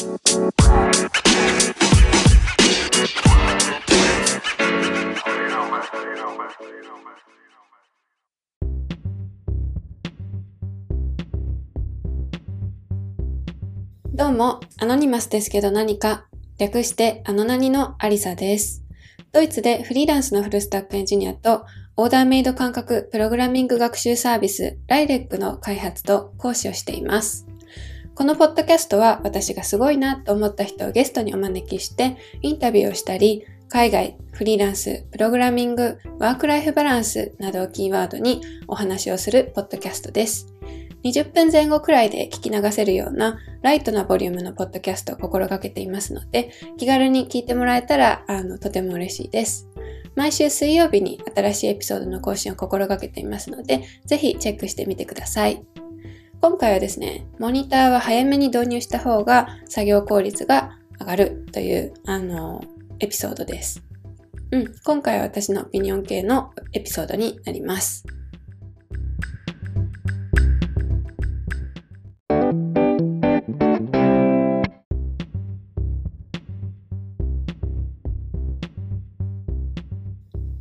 [0.00, 0.06] ど
[14.28, 16.24] うも、アノニマスですけど何か、
[16.56, 18.82] 略してアノナニのアリサです。
[19.32, 21.66] ドイツでフリーランスのフルスタックエンジニアと
[21.98, 27.46] オーダーメイド感覚プログラミング学習サービスライレックの開発と講師をしています。
[28.20, 40.48] このポッドキャストは私がすごいなと思った人をゲストにお招きしてインタビューをしたり、海外、フリーランス、プログラミング、ワークライフバランスなどをキーワードにお話をするポッドキャストです。
[41.02, 49.66] 20分前後くらいで聞き流せるようなライトなボリュームのポッドキャストを心がけていますので、気軽に聞いてもらえたら、あの、とても嬉しいです。
[50.14, 55.64] 毎週水曜日に新しいエピソードの更新を心がけていますので、ぜひチェックしてみてください。
[56.42, 62.62] 今回はですね、モニターは早めに導入した方が作業効率が上がるという、あの、
[62.98, 63.82] エピソードです。
[64.50, 68.06] うん、今回は私のオピニオン系のエピソードになります。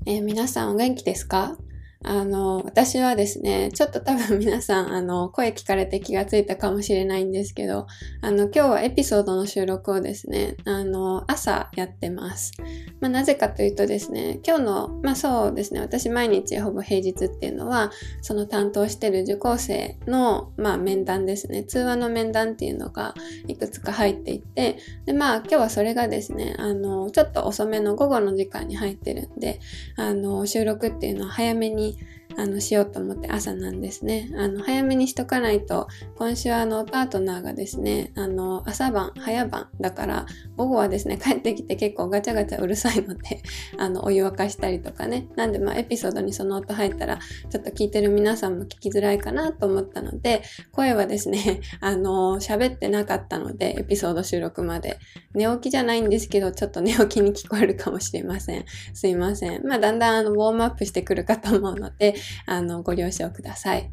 [0.05, 1.57] えー、皆さんお元気ですか？
[2.03, 7.87] あの、私はですね、ちょっと多分皆さん、あの、声聞かれて気がついたかもしれないんですけど、
[8.21, 12.53] あの、今日はエピソードの収録をですね、あの、朝やってます。
[12.99, 23.13] まあ、なぜかというとですね、今日の、まあそうですね、私毎日ほぼ平日っていうのは、その担当してる受講生の、まあ面談ですね、通話の面談っていうのが
[23.47, 29.59] いくつか入っていて、で、まあ今日はそれがですね、あの、ちょっと遅めの午後の時間に入ってるんで、
[29.95, 31.97] あの、収録っていうのは早めに
[32.39, 34.31] あの、しようと思って朝なんですね。
[34.33, 43.43] あの、早めにしとかないと、今週あの、パートナーがですね、あの、朝晩、早晩だから、午後はですね、帰ってきて結構ガチャガチャうるさいので、
[43.77, 45.27] あの、お湯沸かしたりとかね。
[45.35, 47.19] なんでまあ、エピソードにその音入ったら、
[47.49, 50.41] ちょっと聞いてる皆さんも聞きづらいかなと思ったので、
[50.71, 54.97] 声はですね、 あの、喋ってなかったので、エピソード収録まで。
[55.33, 58.65] 寝起きじゃないんですけど、ちょっと寝起きに聞こえるかもしれません。
[58.93, 59.67] すいません。
[59.67, 63.91] まあ、だんだんあの、ウォームアップしてくるかと思うので、あの、ご了承ください。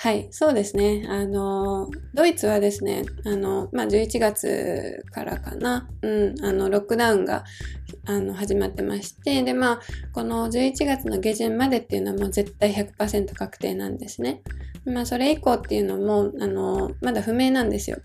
[0.00, 1.04] はい、そうですね。
[1.08, 7.42] あの、ドイツはですね、あの、まあ、11月からかな、うん、あの、ロックダウンが、
[8.06, 9.80] あの、始まってまして、で、まあ、
[10.12, 14.42] この11月の下旬までっていうのはもう絶対100%確定なんですね。
[14.84, 17.98] まあ、それ以降っていうのも、あの、まだ不明なんですよ。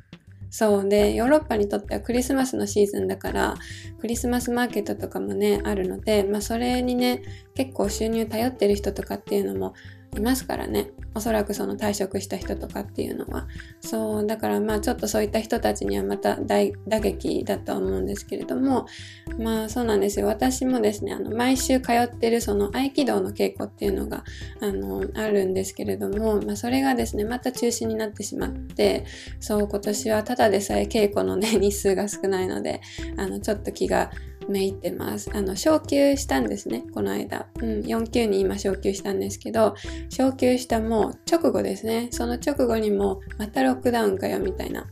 [0.56, 3.56] そうで、ヨーロッパにとってはクリスマスのシーズンだから、
[4.00, 7.24] クリスマスマーケットとかもね、あるので、まあそれにね、
[7.56, 9.74] 結構収入頼ってる人とかっていうのも
[10.16, 10.91] いますからね。
[11.16, 13.47] おそらくその退職した人とかっていうのは。
[13.81, 18.88] そう、だからまあちょっとそういった人たちにはまた大打撃だと思うんですけれども、
[19.38, 20.28] まあそうなんですよ。
[20.28, 24.24] 私もですね、あの、毎週通ってるその合気道の稽古っていうのが、
[24.59, 29.06] あの、あるんですけれども、まあそれがですね、また中止になってしまって、
[29.40, 32.81] そう、今年はただでさえ稽古のね、日数が少ないので、
[33.18, 34.12] あの、ちょっと気が
[34.50, 35.30] めいてます。
[35.34, 37.48] あの、昇級したんですね、この間。
[37.62, 39.76] うん、4級に今昇級したんですけど、
[40.09, 42.09] 昇級したもう直後ですね。
[42.12, 44.88] その直後にもまたロックダウンかよみたいな、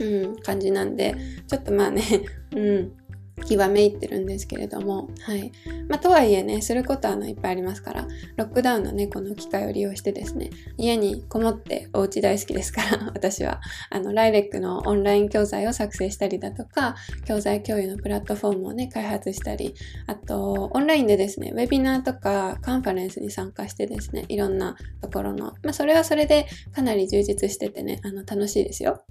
[0.00, 1.14] うん、感じなんで、
[1.46, 2.02] ちょっとまあね、
[2.56, 2.92] うん、
[3.42, 5.52] 気はめいってるんですけれども、はい。
[5.88, 13.60] まあ、とはいえね、することはあのいっぱいありますから、ロックダウンのね、この機会を利用してですね、家にこもってお家大好きですから、 私は、
[13.90, 19.74] あの、ライレックのオンライン教材を作成したりだとか、教材共有のプラットフォームをね、開発したり、
[20.06, 29.02] あと、オンラインでですね、ウェビナーとかカンファレンスに参加してですね、いろんなところの、まあ、それはそれでかなり充実しててね、あの、楽しいですよ。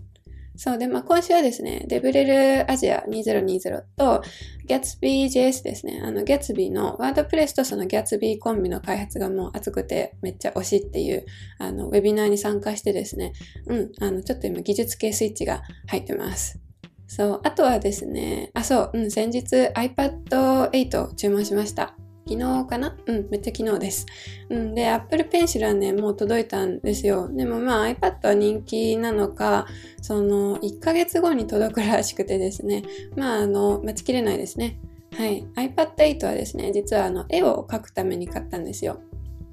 [0.56, 4.22] そうで、まあ、今週はですね、デブレルアジア2020と
[4.68, 6.02] Gatsby.js ですね。
[6.04, 11.26] あの、Gatsby のワードプレスとその Gatsby コンビの開発がもう熱くてめっちゃ推しっていう、
[11.58, 13.34] あの、ウェビナーに参加してですね、
[13.68, 16.60] うん、あの、ちょっと今技術系スイッチが入ってます。
[17.08, 21.96] そう、あとはですね、あ、そう、うん、先日 iPad 8注文しました。
[22.32, 22.96] 昨日かな？
[23.06, 24.06] うん、めっちゃ昨日です。
[24.50, 27.28] うん、で、Apple Pencil はね、もう届いたんですよ。
[27.30, 29.68] でもまあ iPad は人気なのか、
[30.02, 32.84] その、1ヶ月後に届くらしくてですね、
[33.18, 34.80] まああの、待ちきれないですね。
[35.14, 35.46] はい。
[35.56, 39.02] iPad 8はですね、実はあの、絵を描くために買ったんですよ。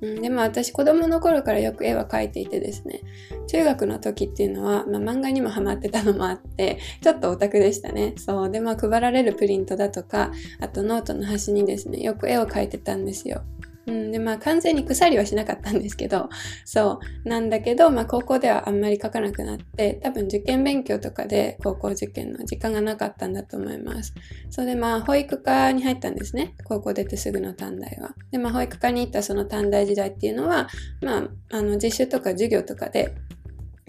[0.01, 3.03] うん、でも私子供の頃からよく絵は描いていてですね、
[3.49, 8.15] 中学の時っていうのは、まあ、漫画にもハマってたのもあって、ちょっとオタクでしたね。
[8.17, 8.51] そう。
[8.51, 13.43] で、まあ配られるプリントだとか、あとノートの端にですね、よく絵を描いてたんですよ。
[13.89, 16.29] うん、で、まあ完全に腐りはしなかったんですけど、
[16.65, 17.29] そう。
[17.29, 24.15] なんだけど、まあ高校ではあんまり書かなくなって、多分受験勉強とかで高校受験の時間がなかったんだと思います。
[24.51, 26.55] それでまあ保育科に入ったんですね。
[26.65, 28.15] 高校出てすぐの短大は。
[28.31, 30.69] で、まあ保育科に行ったその短大時代っていうのは、
[31.01, 33.15] まあ、あの実習とか授業とかで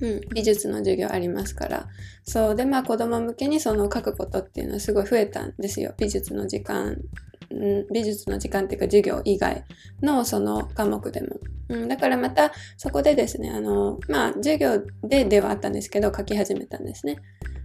[0.02, 1.88] うん、美術の授業ありますから。
[2.24, 2.56] そう。
[2.56, 5.94] で、まあ子供向けにその書くことっていうのはすごい増えたんですよ。
[5.98, 6.98] 美術の時間
[7.92, 9.64] 美術の時間っていうか授業以外
[10.02, 11.28] のその科目でも。
[11.70, 17.18] うん、だからまたそこでですね、あの、まあ授業でではあったんですけど書き始めたんですね。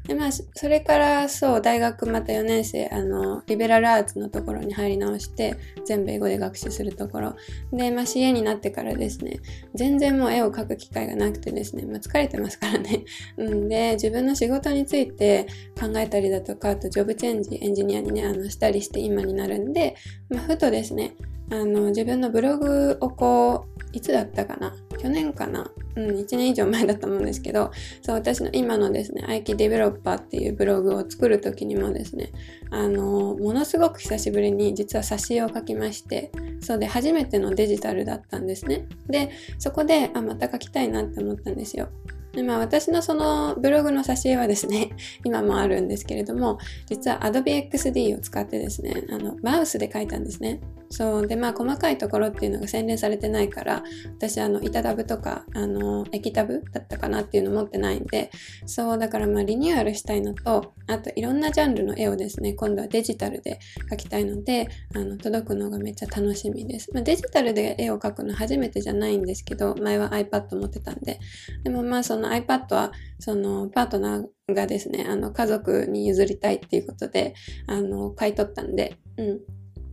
[0.07, 5.57] で、まあ、それからそう、大学また4年生、あの、リベラルアーツのところに入り直して、
[5.87, 7.37] 全部英語で学習するところ。
[7.73, 9.41] で、まあ、CA になってからですね、
[9.75, 13.05] 全然もう絵を描く機会がなくてですね、まあ、疲れてますからね。
[13.39, 15.47] うん、で、自分の仕事について
[15.81, 19.97] 考えたりだとか、あと、ジョブチェンジ、エンジニアにね、あの、したりして今になるんで、
[20.29, 21.15] まあ、ふとですね、
[21.51, 24.75] あの、自分のブログをこう、いつだったかな？
[24.99, 25.71] 去年かな？
[25.97, 27.71] うん、1年以上前だと思うんですけど、
[28.03, 32.33] そう、私の今のですね、IT デベロッパーっていうブログを作る時にもですね、
[32.71, 38.87] あの、ものすごく久しぶりに実は挿絵を描きまして、そうで、初めてのデジタルだったんですね。
[39.09, 41.89] で、そこで、あ、また描きたいなって思ったんですよ。
[42.35, 44.91] でまあ、私のそのブログの挿絵はですね、
[45.25, 50.61] 今もあるんですけれども、実は Adobe XD を使ってですね、あの、マウスで描いたんですね。
[50.95, 53.83] そうでまあ細かいところっていうのが洗練されてないから
[54.17, 58.31] 私あの板タブとかあの液タブだったかなっていうの持ってないんで
[58.67, 63.59] そうだからまあリニューアルしたいのとあといろんなジャンルの絵をですね今度はデジタルで
[63.91, 71.19] 描きたいのであの届くのがめっちゃ楽しみです、まあ、デジタルで絵を描くの初めてじゃないんですけど前は iPad 持ってたんで
[71.65, 77.35] でもまあそのの iPad はそのパートナーがですねあの家族に譲りたいっていうことで
[77.67, 79.41] あの買い取ったんでうん。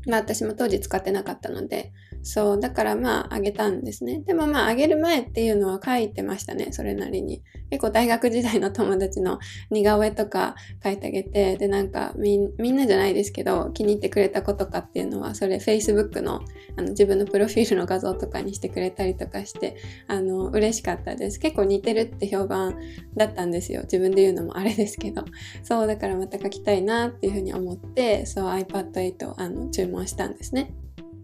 [0.07, 1.91] まあ私も当時使ってなかったので、
[2.23, 4.19] そう、だからまああげたんですね。
[4.25, 7.41] でもまああげる前っていうのは書いてましたね、それなりに。
[7.69, 9.39] 結構大学時代の友達の
[9.69, 16.41] 似顔絵とか書いてあげて、でなんかみんなじゃないですけど、気に入ってくれた子とかっていうのは、それ Facebook の
[16.77, 19.77] あの自分のプロフィールの画像とかにしてくれたりとかして、
[20.07, 21.39] あの、嬉しかったです。
[21.39, 22.75] 結構似てるって評判
[23.15, 23.81] だったんですよ。
[23.83, 25.25] 自分で言うのもあれですけど。
[25.63, 30.73] そう、だからまた書きたいなっていうふうに思って、そう iPad 8あの注文したんですね。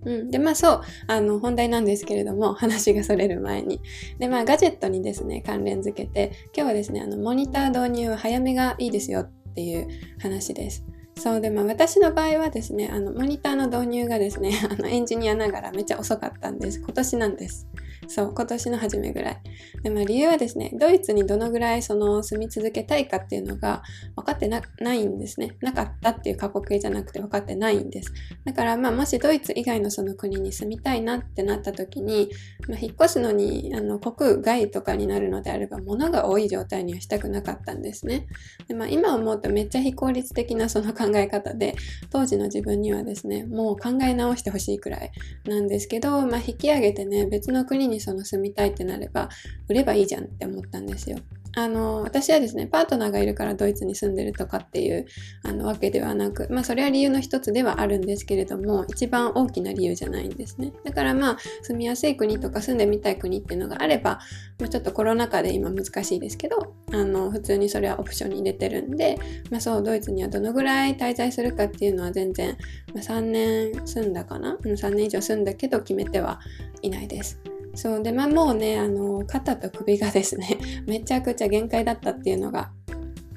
[0.08, 3.82] うん、でまあそうあの本題なんですけれども 話がそれる前に。
[4.20, 9.88] でまあガジェットにですね関連づけて今日はですねあのモニター導入は早めがいいですよっていう
[10.20, 10.86] 話です。
[11.18, 16.80] そうでまあ私の場合はですねあのモニターの導入がですね あのエンジニアながらめっちゃ遅かったんです。
[16.80, 17.68] 今年なんです。
[18.08, 19.42] そう、今年の初めぐらい。
[19.84, 23.84] で、まあ理由はですね、ドイツにどのぐらいその住み続けたいかっていうのが
[24.16, 25.56] 分かってないんですね。
[25.62, 28.14] なかったっていう過去形じゃなくて分かってないんです。
[28.46, 32.30] だからまあもしドイツ以外のその国に住みたいなってなった時に、
[32.68, 38.28] まあ、引っ越すのにあの国外とかになるのであれば物が多い状態にはしたくなかったんですね。
[38.68, 41.76] で、まあ今思うとめっちゃ非効率的なその考え方で、
[42.10, 45.12] 当時の自分にはですね、もう考え直してほしいくらい
[45.46, 49.30] なんですけど、まあ引き上げてね、別の国ににその住みたいってなれば
[49.68, 51.18] 売ればいいじゃんって思ったんですよ。
[51.58, 55.08] あの、私はですね、パートナーがいるからドイツに住んでるとかっていう
[55.44, 60.72] あのわけではなく、まあそれは理由の一つではあるんですけれども、一番大きな理由じゃないんですね。
[60.84, 64.20] だからまあ住みやすい国とか住んでみたい国っていうのがあれば、
[64.60, 69.18] まあ、ちょっとコロナ禍で今難しいですけど、あの、普通にそれはオプションに入れてるんで、
[69.50, 72.56] まあそう、ドイツにはどのぐらい滞在するかっていうのは全然、
[72.94, 76.40] まあ、3年住んだかな ?3 年以上住んだけど決めては
[76.84, 77.40] いないです。
[77.78, 80.58] そうでまあもうねあの肩と首がですね
[80.88, 82.72] めちゃくちゃ限界だったっていうのが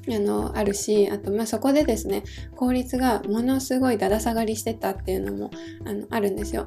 [0.09, 2.23] あのあるしあとまあそこでですね
[2.55, 5.51] 効率がものすごいだだ下がりしてたっていうのも
[5.85, 6.65] あのあるんですよ。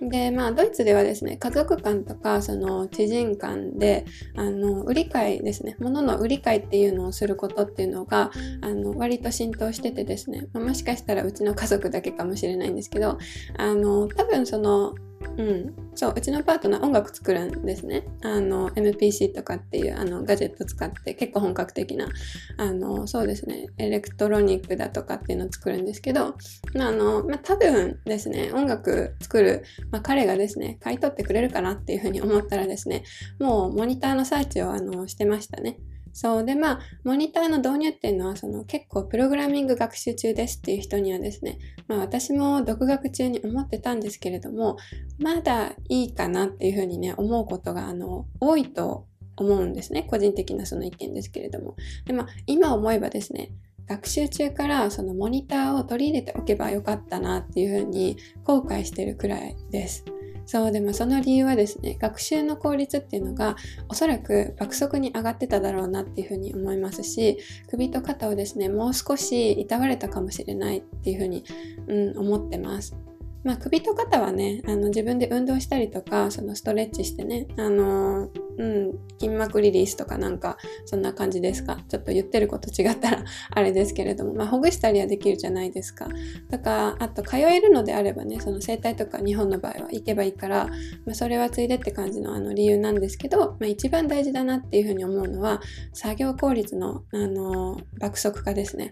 [0.00, 4.04] でまあドイツではですね家族間とかその知人間で
[4.36, 13.18] あの売り買いですね物の売り買いっていうのをすることっていうのがあの割と浸透しててですね、まあ、もしかしたらうちの家族だけかもしれないんですけど
[13.56, 14.94] あの多分その
[15.36, 18.06] うん、そううちのパートナー音楽作るんですね。
[18.22, 22.08] あの MPC とかっていうあのガジェット使って結構本格的な
[22.56, 23.66] あのそうですね。
[23.78, 26.34] エレクトロニックだとかっていうのを作るんですけど、
[26.74, 33.04] まあのまあ、多分ですね音楽作る、まあ、彼がですね買い取ってくれるかなっていうふうに思ったらですね
[33.40, 35.78] もうモニターのサーチをあのしてましたね。
[36.14, 36.44] そう。
[36.44, 44.76] でまあモニターの導入っていうのはその結構プログラミング学習中ですっていう人にはですね、まあ、私も独学中に思ってたんですけれども
[45.18, 50.04] まだいいかなっていうふうにね思うことがあの多いと思うんですね。
[50.04, 51.74] 個人的なその意見ですけれども。
[52.06, 53.50] で、まあ、今思えばですね
[53.88, 60.04] 学習中からそのモニターを取り入れておけばよかったなっていうふうに後悔してるくらいです。
[60.46, 63.56] そうでもその理由はですね学習の効率っていうのが
[63.88, 71.44] おそらく爆速に上がってただろうなっていうふうに思いますし首と肩をですねもう少しいたわれたかもしれないっていうふうに、
[71.86, 72.96] うん、思ってます。
[73.44, 81.78] まあ、首と肩はね、あの自分で運動したりとか、そのストレッチしてね、あのうん、筋膜リリースとかなんか、そんな感じですか。
[81.88, 86.08] ちょっと言ってること違ったら あれですけれども、まあ、ほぐしたりはできるじゃないですか。
[86.50, 90.66] だか、あと、通えるのであればね、その整体とか日本の場合は行けばいいから、
[91.04, 95.60] まあ、それはついでって感じのあの理由なんですけど、まあ、一番大事だなっていうふうに思うのは、
[95.92, 98.90] 作業効率の、あの爆速化ですね。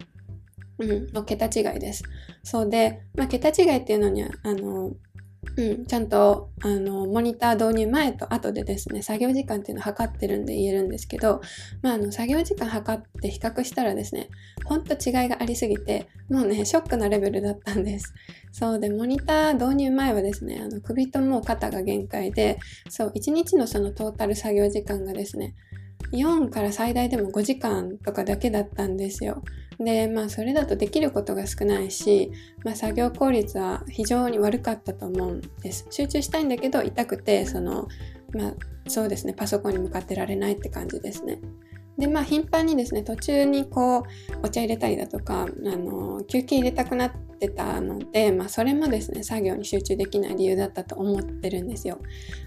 [0.79, 2.03] うん、の桁違いです。
[2.43, 4.93] そうで、まあ、桁違いっていうのには、あの、
[5.57, 11.41] うん、ちゃんとあのモニター導入前と後でですね作業時間っていうのを測ってるんで言えるんですけど、
[11.83, 14.29] まあ、あの作業時間測って比較したらですね
[14.65, 18.15] ほんと違いがありすぎてもうねショックなレベルだったんです
[18.53, 25.55] そうでモニター導入前はですねあの首ともう肩が限界でそう1日のそのトータル作業時間がですね
[26.13, 29.43] 4から最大でも5時間とかだけだったんですよ。
[29.85, 32.31] でまあそれだとできることが少ないし、
[32.65, 35.87] まあ、作業効率は非常に悪かったと思うんです。
[35.91, 37.89] 集中したいんだけど痛くてその
[38.33, 38.55] まあ
[38.89, 41.39] そうですねパソコンに向かってられないって感じですね。
[41.99, 44.03] でまあ頻繁にですね途中にこう
[44.43, 51.99] お茶入れたりだとかあの休憩入れたくなってたので、まあ、それもですね作業に集中できない理由だったと思ってるんですよ。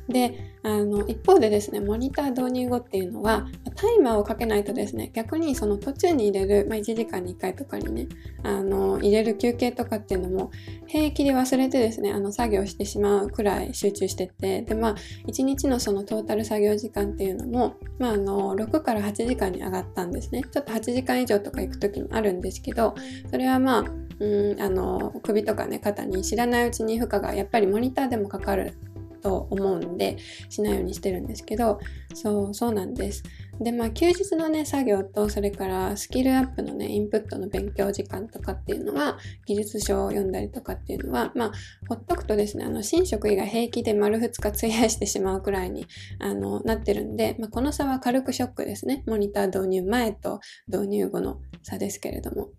[0.07, 8.07] であの一方でですねモニター導入後っていうのはタイマーをかけないとですね逆にその途中に入れる、まあ、1時間に1回とかにね
[8.43, 10.51] あの入れる休憩とかっていうのも
[10.87, 14.95] 平気で忘れてですねあの作業してしまうくらい集中しててでまあ
[15.27, 20.43] 1日のそのトータル作業時間っていうのも、まあ、あの6から8時間時間に上がったんですね。
[20.43, 22.95] ちょっと8時間以上とか行く時もあるんですけど
[23.29, 23.85] それはまあ
[24.19, 28.73] うんあの首とかね肩に知らないうちに負荷がやっぱりモニターでもかかる
[29.21, 30.17] と思うんで
[30.49, 31.79] しないようにしてるんですけど
[32.13, 33.23] そうそうなんです。
[33.59, 41.51] でまあ休日のね作業とそれからスキルアップのねインプットの勉強時間とかっていうのは技術書を読んだりとかっていうのはまあ
[41.87, 45.87] ほっとくとですねあの寝食以外平気で丸2日費やしてしまうくらいに
[46.19, 52.49] あのなってるんで、まあ、この差は軽くショックですねモニター導入前と導入後の差ですけれども。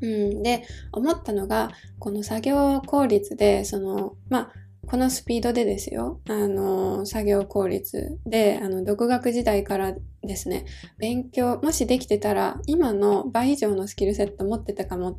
[0.00, 4.52] うん、で思ったのがこの作業効率でそのまあ
[4.90, 10.64] このスピードでですよ、あの、作業効率で、あの、独学時代からですね、
[10.98, 15.18] 勉強、もしできてたら、今の倍以上のスキルセット持ってたかもっ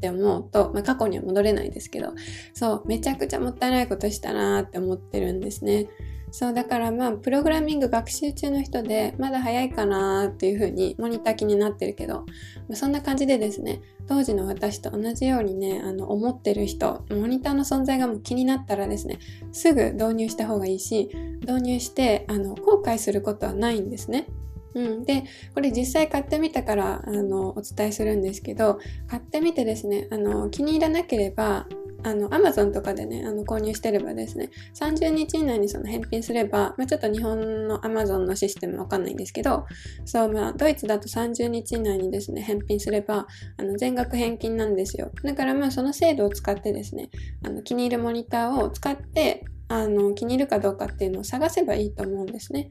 [0.00, 2.12] て思うと、まあ、過去には戻れないですけど、
[2.54, 5.88] そう、めちゃくちゃもったいないことしたなって思ってるんですね。
[6.30, 12.24] そうだからまあプログラミング学習中の人でまだ早いかなっていうふうにモニター気になってるけど、ま
[12.72, 19.18] あ、そんな感じでですね当時の私と同じようにねあの思ってる人モニターの存在がもう気になったらですね
[19.52, 24.26] すぐ導入した方がいいし導入してあの後悔することはないんですね。
[24.74, 31.66] うん、でこれ実際買ってみたからあのお伝えするんですけど買ってみてですねあの気に入らなければ
[32.04, 39.66] あの、アマゾンとかでね、あの、購入してればですね、30日以内にその返品すれば、まあ、ちょっと日本のアマゾンのシステムわかんないんですけど、
[40.04, 43.26] そう、まあ、ドイツだと30日以内にですね、返品すれば、
[43.56, 45.10] あの、全額返金なんですよ。
[45.24, 47.10] だからまあ、その制度を使ってですね、
[47.44, 52.70] あの、気に入るモニターを使って、あの、気に入るかどうかっていうのを探せばいいと思うんですね。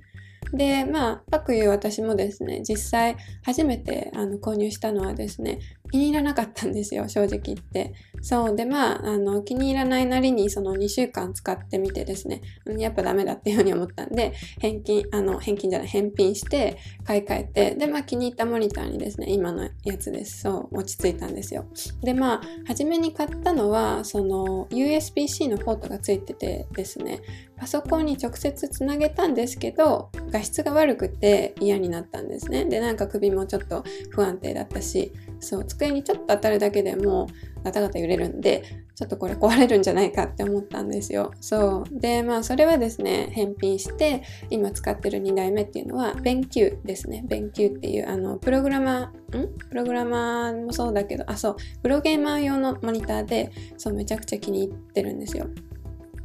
[0.54, 5.60] で、まあ、パクいう私もですね、実際初めてあの購入したのはですね、
[5.91, 7.94] 気に入らなかったんですよ、正直言って。
[8.22, 8.56] そう。
[8.56, 12.41] で、まあ、あの、気に入らないなりにその2週間使ってみてですね、
[12.77, 20.41] やっぱダメだっていうふうに思ったんで、返金、あの、返金じゃない、返品して買い替えて、で、まあ気に入ったモニターにですね、今のやつです。
[20.41, 21.65] そう、落ち着いたんですよ。
[22.01, 27.22] で、まあ、初めに買ったのは、その、USB-C のポートがついててですね、
[27.58, 32.65] パソコンに直接つなげたんですけど、画質が悪くて嫌になったんですね。
[32.65, 37.27] で、なんか首もちょっと不安定だったし、そう、机にちょっと当たるだけでも
[37.63, 38.63] ガタガタ揺れるんで、
[38.96, 41.32] ちょっとこれ壊れるんじゃないかって思ったんですよ。
[41.39, 42.00] そう。
[42.00, 47.24] で、まあそれはですね、返品して、今使ってる2代目っていうのは、 BenQ ですね。
[47.28, 49.58] BenQ っていう、あの、プログラマー、ん？
[49.70, 55.48] プログラマーもそうだけど、あ、そう、プロゲーマー用のモニターで、そう、めちゃくちゃ気に入ってるんですよ。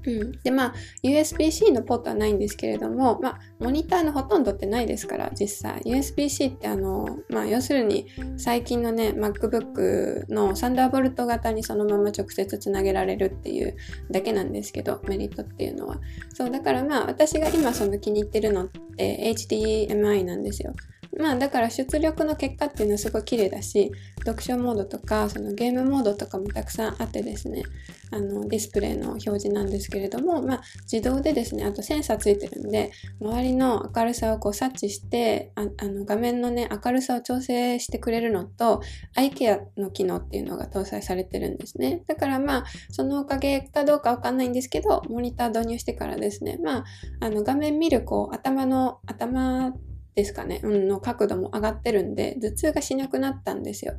[0.06, 5.80] うん、でまあ USB-C のポートはないんですけれども、まあ、モニターのほとんどってないですから実際。
[5.82, 8.06] USB-C ってあの、まあ、要するに
[8.36, 13.76] 最近のね MacBook のサンダーボルト型にそのまま直接つなげられるっていう
[14.10, 16.00] だけなんですけどメリットっていうのは。
[16.34, 20.74] そうだからまあ私が今その気に入ってるのって HDMI なんですよ。
[21.18, 23.92] まあだから出力の結果っていうのはすごい綺麗だし
[24.24, 27.62] 読書モードとかそのゲームモードとかもたくさんあってですね
[28.10, 38.82] あのディスプレイの表示なんですけれども、まあ、自動でですねあとセンサーついてるんで周りの明るさをこう察知してああの画面のね明るさを調整してくれるのと
[39.14, 42.02] アイケアの機能っていうのが搭載されてるんですね。
[42.06, 46.84] だからまあそのおかげかどうかわかんないんですけどモニター導入してからですねまあ
[47.20, 49.72] あの画面見るこう頭の頭
[50.14, 53.94] ですかね、うん、の角度も上がってるんで、頭痛がしなくなったんですよ。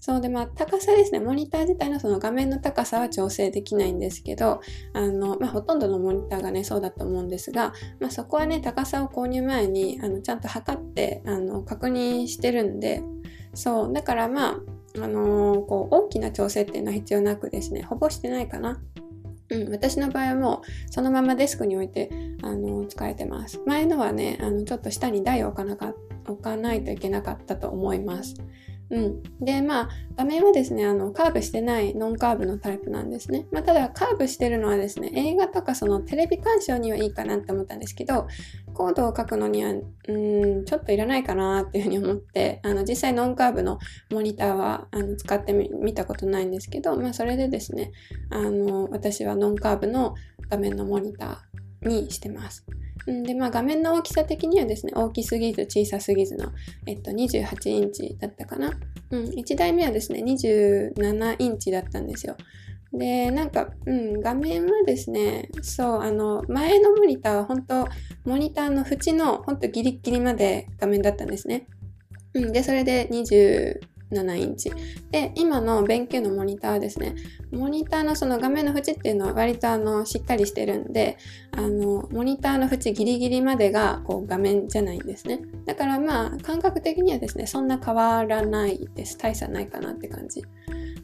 [0.00, 1.18] そうで、まあ、高さですね。
[1.18, 4.60] モニター自体のその画面の高さは調整できないんですけど、
[4.92, 13.02] あの、まあ、ほとんどのモニターがね、そうだと思うんですが、まあ、そこはね、高さを購入前に、あの、ちゃんと測って、あの、確認してるんで、
[13.54, 14.56] そう、だからまあ、
[15.02, 18.80] あのー、こう、大きな調整っていうのは必要なくですね、ほぼしてないかな。
[19.50, 22.10] うん、私の場合はもうそのままデスクに置いて
[22.42, 23.60] あの使えてます。
[23.66, 25.94] 前のはね、あのちょっと下に台を置かなか
[26.26, 28.34] 置かないといけなかったと思います。
[28.90, 29.22] うん。
[29.40, 33.46] で、まあ、画面はですね、あの、カーブしてないノンカーブのタイプなんですね。
[33.52, 38.26] まあ、ただ、カーブしてるのはですね、映画とかそのテレビ鑑賞にはいいかなって思ったんですけど、
[38.72, 43.78] コードを書くのには、うん、ちょっといらないかなっていうふうに思って、あの、実際ノンカーブの
[44.10, 47.92] モニターは、あの、使ってみたことないんですけど、まあ、それでですね、
[48.30, 50.14] あの、私はノンカーブの
[50.48, 52.64] 画面のモニターにしてます。
[53.06, 56.52] で、まあ画面の大きさ的にはですね、大きすぎず小さすぎずの、
[56.86, 58.78] えっと、28インチだったかな。
[59.10, 62.36] うん、1台目はですね、27インチだったんですよ。
[62.92, 67.86] で、なんか、うん、画面はですね、そう、あの、前のモニターは本当、
[68.24, 71.66] モニターの縁の本当ギリギリまで画面だったんですね。
[72.34, 73.08] うん、で、それで
[74.10, 74.72] 7インチ。
[75.10, 77.14] で、今の勉強のモニターですね。
[77.50, 81.18] モニターのその画面の縁っていうのは割とあのしっかりしてるんで、
[81.52, 85.40] あの、モニターの縁ギリギリまでがこう画面じゃないんですね。
[85.66, 89.18] だからまあ、感覚的にはですね、そんな変わらないです。
[89.18, 90.42] 大差ないかなって感じ。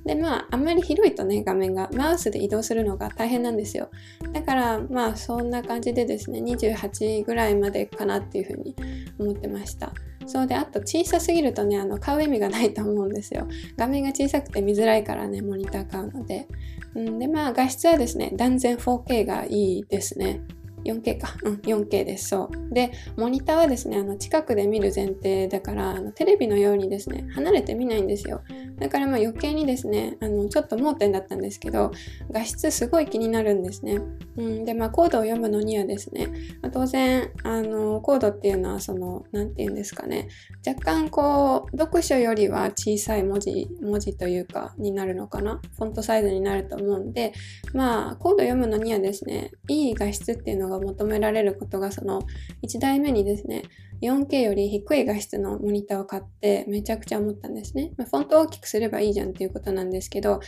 [0.04, 3.90] で、まあ、あんまり広いとね、画面が、マウスで移動するのが大変なんですよ。
[4.32, 8.76] だから、まあ、そんな感じでですね、28ぐらいまでかなっていうふうに
[9.18, 9.92] 思ってました。
[10.26, 13.47] そうで、あと小さすぎるとね、あの、買う意味がないと思うんですよ。
[13.76, 16.49] 画面が小さくて見づらいからね、モニター買うので。
[16.95, 20.40] うん、で、まあ、画質はですね、断然 4K がいいですね。
[20.85, 21.35] 4K か。
[21.42, 22.29] うん、4K です。
[22.29, 22.75] そう。
[22.75, 28.42] で、モニターはですね、あの、近くで見る前提だから、あのテレビのようにですね、離れて見ないんですよ。
[28.78, 31.92] だからまあ余計にですね、あの、ちょっと盲点だったんですけど、
[32.30, 34.00] 画質すごい気になるんですね。
[34.37, 36.26] うん、で、まあコードを読むのにはですね、
[36.60, 40.28] まあ、当然、あの、コードっていうのは、その、なんて言うんですかね、
[40.66, 45.62] 若干こう、読書よりは小さい文字、文字というか、になるのかな。
[45.76, 47.32] フォントサイズになると思うんで、
[47.72, 52.22] まあ、コード読むのにはですね、いい画質っていうのがが求められることがその
[52.62, 53.62] 1台目にですね
[54.05, 60.40] 4K より低い画質のモニターを買ってめちゃくちゃ思ったんですね、まあ、フォント大きくすればいいじゃんっていうことなんですけど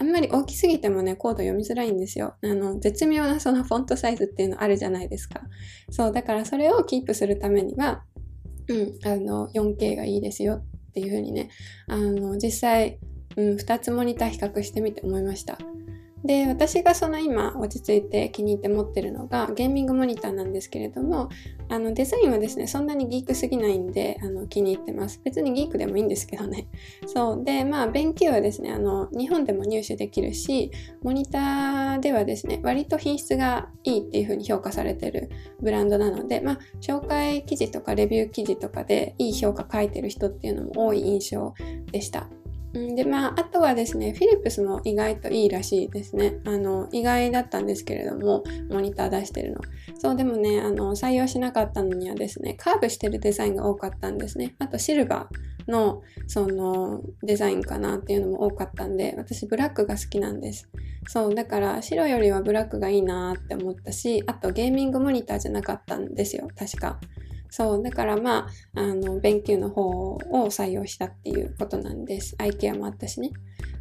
[0.00, 2.34] あんまり大きすぎてもねコード読みづらいんですよ。
[2.42, 5.40] あの絶妙なそのフォントサイズっていうのあるじゃないですか。
[5.90, 8.02] そうだからそれをキープするためには
[8.68, 11.50] うんあの 4K がいいですよっていうふうにね
[11.86, 12.98] あの実際、
[13.36, 15.58] うん、2つモニター比較してみて思いました。
[16.24, 21.28] で、私がその今落ち着いて気に入って持ってるのがゲーミングモニターなんですけれども、
[21.68, 25.20] あのデザインはですね、そんなにギークすぎないんで、あの気に入ってます。
[25.22, 26.66] 別にギークでもいいんですけどね。
[27.06, 27.44] そう。
[27.44, 30.70] で、まあ、勉強はですね、あの、日本でも入手できるし、
[31.02, 41.52] モニターではですね、割と品質がいいっていう風に評価されてるブランドなので、まあ、紹介記事とかレビュー記事とかでいい評価書いてる人っていうのも多い印象
[41.92, 42.28] でした。
[42.74, 46.40] で、まあ、あとはですね、フィリップスも意外といいらしいですね。
[46.44, 49.60] あの、意外だったんですけれども、モニター出してるの。
[49.96, 54.56] そう、でもね、あの、採用しなかったのにはですね、カーブしてるデザインが多かったんですね。
[54.58, 60.68] あと、シルバーの、その、デザインかなっていうのも多かったんで、私、ブラックが好きなんです。
[61.06, 66.98] そう、だから、白よりはブラックがいいなって思ったし、あと、ゲーミングモニターじゃなかったんですよ、確か。
[67.56, 72.34] そう、だからまあ、あの、勉強の方を採用したっていうことなんです。
[72.38, 73.30] アイケアもあったしね。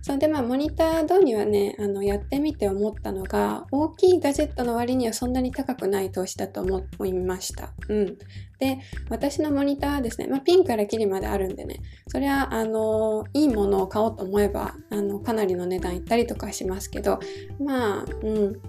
[0.04, 7.74] それでまあ、モニター導入はね、あの、やってみて思ったのが、大きいガジェットの割にはそんなに高くない投資だと思いました。
[7.90, 8.18] うん。
[8.60, 8.78] で、
[9.10, 17.20] 私のモニターはですね、まあ、ピンからキリまであるんでね、そりゃ、あの、いいものを買おうと思えば、あの、かなりの値段いったりとかしますけど、
[17.60, 18.62] まあ、うん。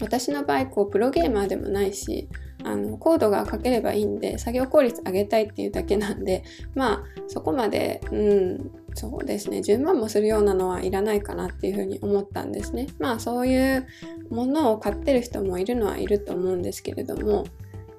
[0.00, 2.28] 私の場合、こう、プロゲーマーでもないし、
[2.64, 6.42] あのコードが書ければいいんで作業効率上げたいっていうだけなんで
[6.74, 13.86] まあそこまでうんそうですね10万もするようなのはいらないかなっていうふうに思ったんですねまあそういう
[14.30, 17.44] ものを買ってる人もいるのはいると思うんですけれども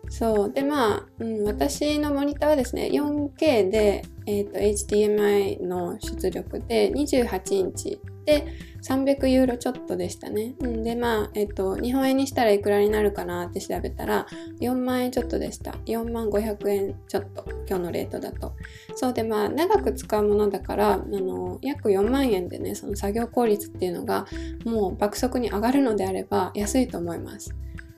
[0.10, 0.52] そう。
[0.52, 8.46] で、まあ、うん、私のモニターはですね、4K で、えっ、ー、と、HDMI の出力で28インチで
[8.88, 10.56] 300ユーロちょっとでしたね。
[10.60, 14.28] うん、で、まあ、えっ、と、日本円にしたらいくらになるかなって調べたら、
[14.60, 15.72] 4万円ちょっとでした。
[15.86, 18.54] 4万500円ちょっと、今日のレートだと。
[18.96, 24.28] そうで、まあ、長く使うものだから、あの、約4万円でね、その作業効率っていうのが、
[24.66, 27.56] もう爆速に上がるのであれば、安いと思います。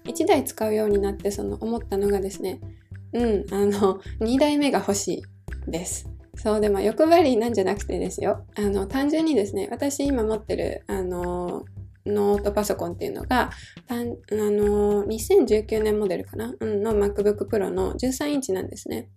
[0.08, 2.60] 1台使うようになってその思ったのがですね
[3.14, 5.24] うんあの2台目が欲し
[5.68, 11.66] いですそうでも欲張りなんじゃなくてですよあの単純にですね私今持ってるあの
[12.06, 13.52] ノートパソコンっていうのが、
[13.90, 19.10] あの2019年モデルかな、うん、の MacBook Pro の13インチなんですね。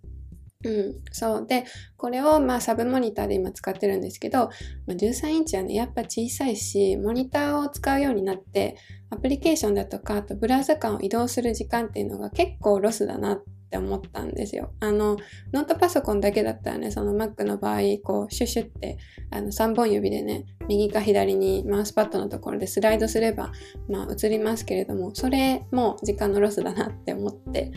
[0.63, 1.47] うん、そう。
[1.47, 1.65] で、
[1.97, 4.49] これをまあサブモニターで今使ってるんですけど、ま
[4.89, 8.75] あ、13インチはね、やっぱ小さいし、モニターを使うようになって、
[9.09, 14.73] アプリケーションだとか、あとブラウザ間を移動する時間っていうのが結構ロスだなって思ったんですよ。
[14.81, 15.15] あの、
[15.53, 18.97] ノートパソコンだけだったらね、その Mac の場合、こう、シュシュって、
[19.29, 23.53] あの、3本指でね、右か左にマウスパッドのところでスライドすれば、
[23.87, 27.71] まあ、移りますけれども、それも時間のロスだなって思って、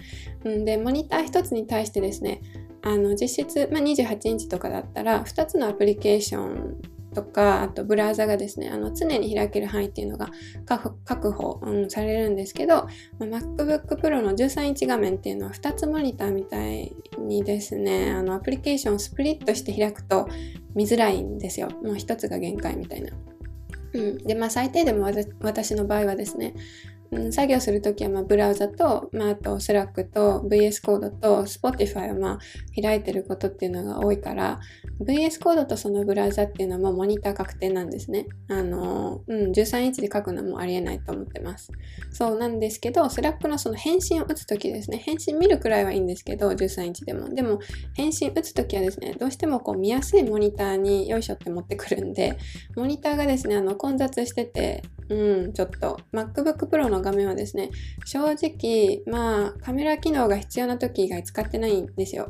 [0.49, 2.43] んで、モニター一つに対してですね、
[2.83, 10.31] あの実質、まあ、28インチとかだったら2つのアプリケーションとかあとブラウザがですねあの常に開ける範囲っていうのが
[10.67, 12.87] 確保、うん、されるんですけど、
[13.19, 20.29] ま、MacBook Pro の13インチ画面っていうのは2つモニターみたいにですねあのアプリケーションをスプリットして開くと
[20.75, 23.13] 見づらいんですよもう1つが限界みたいな。
[23.95, 25.09] うん、でまあ最低でも
[25.41, 26.55] 私の場合はですね
[27.15, 32.39] うん、作業するときはまブラウザと、まあ、あと Slack と VS コードと Spotify をまあ
[32.81, 34.61] 開いてることっていうのが多いから
[35.01, 38.27] VS コードとそのブラウザっていうのはもモニター確定なんですね。
[38.49, 41.71] あの、うん、13インチで書くのもありえないと思ってます。
[42.11, 47.61] そうなんですけど Slack のその返信を打つときですね返信見るくらいはいいんですけど13インチでもでも
[47.95, 52.39] 返信打つときはですねどうしてもこう見やすいモニターによいしょって持ってくるんで
[52.77, 57.71] モニターがですねあの混雑しててうん、ちょっと MacBook Pro の画面はですね、
[58.05, 62.29] 正直、まあ、カメラ機能が必要な時以外使ってないんですよ。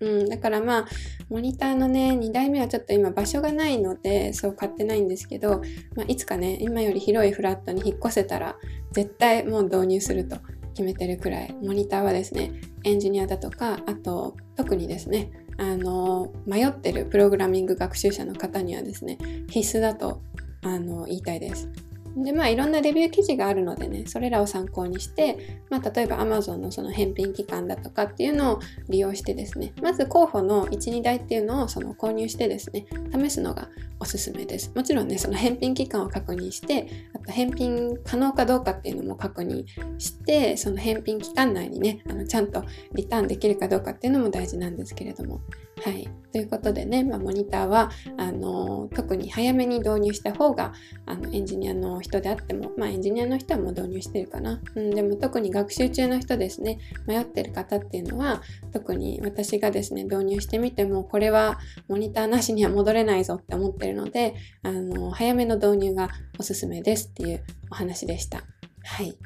[0.00, 0.86] うん、だからまあ、
[1.30, 5.62] モニターのね、2台目はちょっと今場所がないので、そう買ってないんですけど、
[5.94, 8.56] まあ、いつかね、今より広いフラットに引っ越せたら、
[8.92, 10.36] 絶対もう導入すると
[10.74, 12.52] 決めてるくらい、モニターはですね、
[12.84, 19.16] エンジニアだとか、あと、特にですね、あの、迷ってるプログラミング学習者の方にはですね、
[19.48, 20.20] 必須だと
[20.62, 21.68] あの言いたいです。
[22.16, 34.72] でまあいろんなレビュー記事があるのでねそれらを参考にして、まあ、例えば Amazon のその返品期間だとかっていうのを利用してですねまず候補の12台っていうのをその購入してですね試すのがおすすめです。
[34.74, 39.64] もちろんねその返品期間を確認してあと返品可能かどうかっていうのも確認
[39.98, 45.40] してその返品期間内にねあのちゃんとリターンできるかどうかっていうのも大事なんですけれども。
[45.82, 46.08] はい。
[46.32, 50.72] ということでね、まあ、モニターは、あの、特に早めに導入した方が、
[51.04, 54.60] あの、エンジニアの人であっても、まあ、エンジニアの人はもう導入してるかな。
[54.74, 61.58] うん、でも特に学習中の人ですね、迷ってる方っていうのは、特に私がですね、導入してみても、これは
[61.88, 66.08] モニターなしには戻れないぞって思ってるので、あの、早めの導入が
[66.38, 68.44] おすすめですっていうお話でした。
[68.82, 69.16] はい。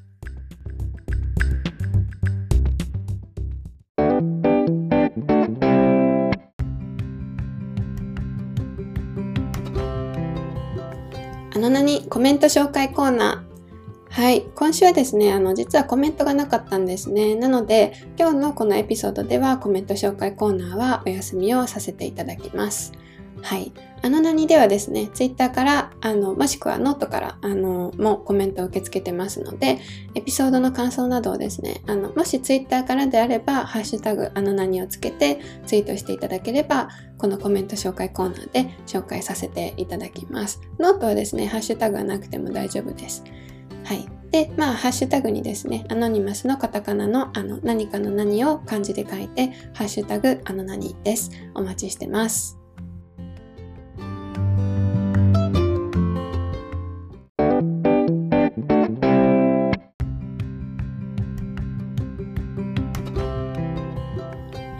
[11.61, 13.51] の名にコメント紹介コーナー。
[14.12, 14.42] はい。
[14.57, 17.37] 今週はですね、あの、実はコメントがなかったんですね。
[17.37, 22.92] なので、今日のこのエピソードではコメント紹介コーナーはお休みをさせていただきます。
[23.42, 23.73] はい。
[24.03, 29.79] あの何ではですね、ツイッターから、あの、もしくはノートから、あの、もコメントを受け付けてますので、
[30.15, 40.61] エピソードの感想などをですね、あの、もしツイッターからであれば、ハッシュタグ、あの何をつけてツイートしていただければ、このコメント紹介コーナーで紹介させていただきます。
[40.79, 43.23] ノートはですね、ハッシュタグはなくても大丈夫です。
[43.85, 44.09] はい。
[44.31, 51.31] で、まあ、ハッシュタグにですね、アノニマスのカタカナのあの何かの何を漢字で書いて、ハッシュタグあの何です。
[51.55, 52.60] お待ちしてます。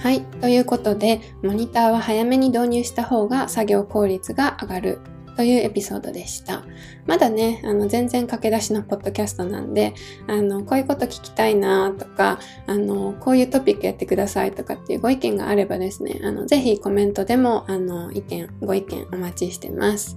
[0.01, 0.23] はい。
[0.41, 4.99] ということで、モニターは早めに導入した方が作業効率が上がる
[5.37, 6.65] というエピソードでした。
[7.07, 9.93] まだね、あの、全然駆け出しのポッドキャストなんで、
[10.27, 20.17] あの、こういうこと聞きたいなとか、あの、こういうトピックやってくださいとかっていうご意見があればですね、あの、ぜひコメントでも、あの、意見、ご意見お待ちしてます。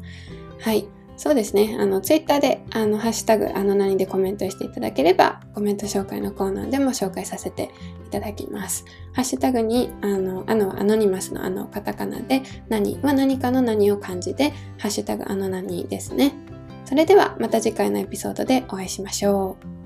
[0.61, 0.87] はい。
[1.15, 1.77] そうですね。
[1.79, 7.71] あの、ツイッターで、あの、ハッシュタグ、あの何でコメントしていただければ、コメント紹介のコーナーでも紹介させて
[8.07, 8.83] いただきます。
[9.13, 16.33] ハッシュタグに、あの、あの、アノニマスのあの、カタカナで、何は何かの何を漢字で、ハッシュタグあの何ですね。
[16.85, 19.82] それでは、また次回のエピソードでお会いしましょう。